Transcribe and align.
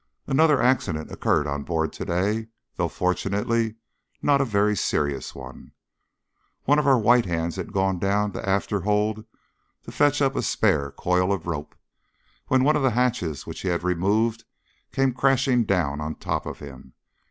Another 0.25 0.59
accident 0.59 1.11
occurred 1.11 1.45
on 1.45 1.61
board 1.61 1.93
to 1.93 2.03
day, 2.03 2.47
though 2.75 2.87
fortunately 2.87 3.75
not 4.19 4.41
a 4.41 4.45
very 4.45 4.75
serious 4.75 5.35
one. 5.35 5.73
One 6.63 6.79
of 6.79 6.87
our 6.87 6.97
white 6.97 7.27
hands 7.27 7.55
had 7.55 7.71
gone 7.71 7.99
down 7.99 8.31
the 8.31 8.41
afterhold 8.41 9.25
to 9.83 9.91
fetch 9.91 10.19
up 10.19 10.35
a 10.35 10.41
spare 10.41 10.89
coil 10.91 11.31
of 11.31 11.45
rope, 11.45 11.75
when 12.47 12.63
one 12.63 12.75
of 12.75 12.81
the 12.81 12.89
hatches 12.97 13.45
which 13.45 13.61
he 13.61 13.67
had 13.67 13.83
removed 13.83 14.43
came 14.91 15.13
crashing 15.13 15.65
down 15.65 16.01
on 16.01 16.13
the 16.13 16.19
top 16.19 16.47
of 16.47 16.57
him. 16.57 16.93